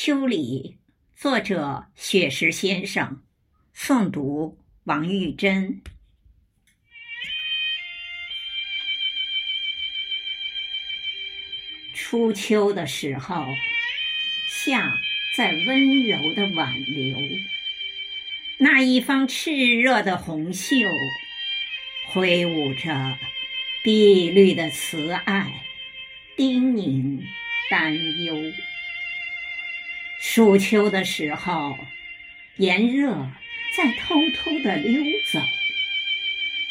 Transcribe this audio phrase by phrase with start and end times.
[0.00, 0.78] 秋里，
[1.16, 3.20] 作者雪石先生，
[3.74, 5.82] 诵读王玉珍。
[11.92, 13.44] 初秋的时候，
[14.48, 14.88] 夏
[15.36, 17.18] 在温柔的挽留，
[18.60, 20.76] 那一方炽热的红袖，
[22.12, 23.18] 挥舞着
[23.82, 25.64] 碧绿的慈爱，
[26.36, 27.20] 叮咛
[27.68, 28.36] 担忧。
[30.30, 31.74] 暑秋的时候，
[32.58, 33.30] 炎热
[33.74, 35.40] 在偷偷地溜走，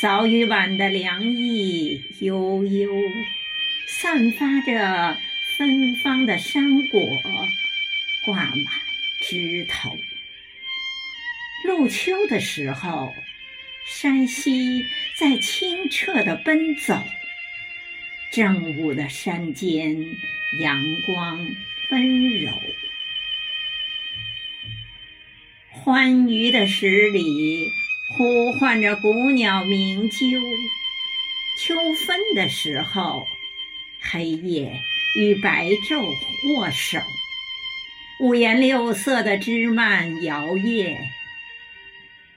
[0.00, 2.92] 早与晚的凉意悠悠，
[3.88, 5.18] 散发着
[5.58, 7.02] 芬芳的山果，
[8.24, 8.64] 挂满
[9.20, 9.98] 枝头。
[11.66, 13.12] 入秋的时候，
[13.84, 14.86] 山溪
[15.18, 17.02] 在清澈地奔走，
[18.30, 20.06] 正午的山间
[20.60, 21.50] 阳光
[21.90, 22.52] 温柔。
[25.82, 27.72] 欢愉的十里
[28.10, 30.38] 呼唤着古鸟鸣啾，
[31.58, 33.26] 秋分的时候，
[33.98, 34.82] 黑夜
[35.16, 36.14] 与白昼
[36.54, 36.98] 握手，
[38.20, 40.98] 五颜六色的枝蔓摇曳，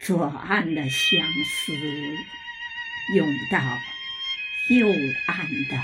[0.00, 1.72] 左岸的相思
[3.14, 3.60] 涌到
[4.70, 4.88] 右
[5.26, 5.78] 岸的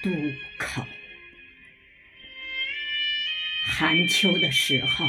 [0.00, 0.86] 渡口。
[3.64, 5.04] 寒秋的时候。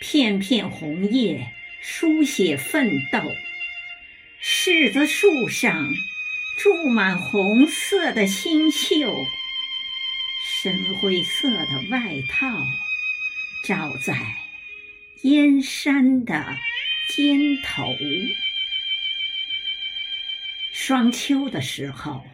[0.00, 3.18] 片片红叶书写奋斗，
[4.40, 5.92] 柿子树上
[6.58, 9.26] 住满红色的新秀，
[10.46, 12.64] 深灰色的外套
[13.64, 14.36] 罩在
[15.22, 16.56] 燕山的
[17.08, 17.96] 肩头。
[20.72, 22.24] 霜秋的时候，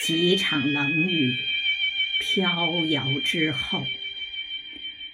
[0.00, 1.36] 几场冷雨
[2.20, 3.84] 飘摇之后。